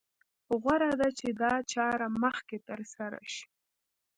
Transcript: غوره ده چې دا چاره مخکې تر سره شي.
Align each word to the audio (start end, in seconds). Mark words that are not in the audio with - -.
غوره 0.61 0.91
ده 0.99 1.09
چې 1.19 1.27
دا 1.41 1.53
چاره 1.73 2.07
مخکې 2.23 2.57
تر 2.67 2.79
سره 2.95 3.19
شي. 3.33 3.47